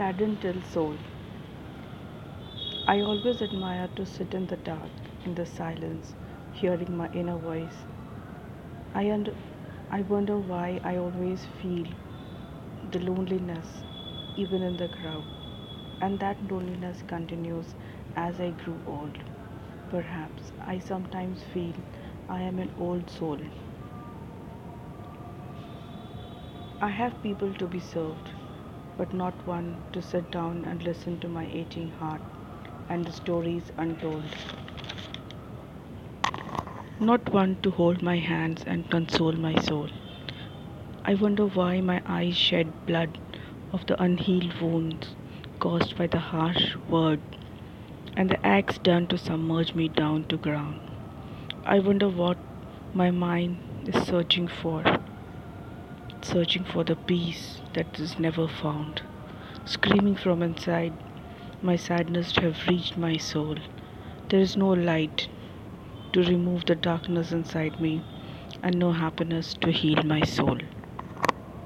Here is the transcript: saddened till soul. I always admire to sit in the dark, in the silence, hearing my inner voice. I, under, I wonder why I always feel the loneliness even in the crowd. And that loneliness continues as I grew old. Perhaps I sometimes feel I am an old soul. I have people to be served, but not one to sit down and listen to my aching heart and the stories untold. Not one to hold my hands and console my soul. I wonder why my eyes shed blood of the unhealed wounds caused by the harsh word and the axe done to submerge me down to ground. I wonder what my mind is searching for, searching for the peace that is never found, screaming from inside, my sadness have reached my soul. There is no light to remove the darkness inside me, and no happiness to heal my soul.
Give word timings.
saddened 0.00 0.40
till 0.40 0.60
soul. 0.72 0.94
I 2.92 3.02
always 3.02 3.42
admire 3.42 3.88
to 3.96 4.06
sit 4.06 4.32
in 4.32 4.46
the 4.46 4.56
dark, 4.68 4.94
in 5.26 5.34
the 5.34 5.44
silence, 5.44 6.14
hearing 6.54 6.96
my 6.96 7.08
inner 7.12 7.36
voice. 7.36 7.82
I, 8.94 9.10
under, 9.10 9.34
I 9.90 10.00
wonder 10.14 10.38
why 10.38 10.80
I 10.84 10.96
always 10.96 11.44
feel 11.60 11.84
the 12.92 13.00
loneliness 13.00 13.68
even 14.38 14.62
in 14.62 14.78
the 14.78 14.88
crowd. 14.88 15.22
And 16.00 16.18
that 16.20 16.42
loneliness 16.50 17.02
continues 17.06 17.74
as 18.16 18.40
I 18.40 18.50
grew 18.64 18.80
old. 18.86 19.18
Perhaps 19.90 20.52
I 20.66 20.78
sometimes 20.78 21.42
feel 21.52 21.74
I 22.26 22.40
am 22.40 22.58
an 22.58 22.72
old 22.80 23.10
soul. 23.10 23.38
I 26.80 26.88
have 26.88 27.22
people 27.22 27.52
to 27.52 27.66
be 27.66 27.80
served, 27.80 28.30
but 29.00 29.14
not 29.14 29.46
one 29.46 29.68
to 29.94 30.02
sit 30.02 30.30
down 30.30 30.62
and 30.70 30.82
listen 30.82 31.18
to 31.20 31.28
my 31.34 31.44
aching 31.58 31.88
heart 31.98 32.20
and 32.90 33.06
the 33.06 33.12
stories 33.12 33.70
untold. 33.78 34.24
Not 37.00 37.32
one 37.32 37.56
to 37.62 37.70
hold 37.70 38.02
my 38.02 38.18
hands 38.18 38.62
and 38.66 38.90
console 38.90 39.32
my 39.32 39.54
soul. 39.62 39.88
I 41.02 41.14
wonder 41.14 41.46
why 41.46 41.80
my 41.80 42.02
eyes 42.04 42.36
shed 42.36 42.74
blood 42.84 43.18
of 43.72 43.86
the 43.86 44.00
unhealed 44.02 44.60
wounds 44.60 45.16
caused 45.58 45.96
by 45.96 46.06
the 46.06 46.18
harsh 46.18 46.76
word 46.86 47.22
and 48.18 48.28
the 48.28 48.46
axe 48.46 48.76
done 48.76 49.06
to 49.06 49.16
submerge 49.16 49.74
me 49.74 49.88
down 49.88 50.24
to 50.24 50.36
ground. 50.36 50.78
I 51.64 51.78
wonder 51.78 52.10
what 52.10 52.36
my 52.92 53.10
mind 53.10 53.56
is 53.86 54.06
searching 54.06 54.46
for, 54.46 54.84
searching 56.30 56.64
for 56.64 56.84
the 56.84 56.96
peace 56.96 57.62
that 57.74 57.98
is 58.00 58.18
never 58.18 58.48
found, 58.48 59.02
screaming 59.64 60.16
from 60.16 60.42
inside, 60.42 60.96
my 61.62 61.76
sadness 61.76 62.36
have 62.36 62.66
reached 62.68 62.96
my 62.96 63.16
soul. 63.16 63.56
There 64.28 64.40
is 64.40 64.56
no 64.56 64.68
light 64.70 65.28
to 66.12 66.22
remove 66.22 66.64
the 66.66 66.76
darkness 66.76 67.32
inside 67.32 67.80
me, 67.80 68.04
and 68.62 68.78
no 68.78 68.92
happiness 68.92 69.54
to 69.62 69.72
heal 69.72 70.02
my 70.04 70.22
soul. 70.22 70.58